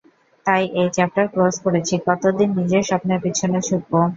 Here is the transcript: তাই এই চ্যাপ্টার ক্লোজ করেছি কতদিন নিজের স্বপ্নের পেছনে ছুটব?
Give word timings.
তাই 0.45 0.63
এই 0.75 0.87
চ্যাপ্টার 0.95 1.25
ক্লোজ 1.33 1.55
করেছি 1.65 1.95
কতদিন 2.07 2.49
নিজের 2.59 2.83
স্বপ্নের 2.89 3.19
পেছনে 3.23 3.59
ছুটব? 3.67 3.93